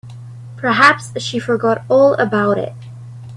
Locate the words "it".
2.57-2.73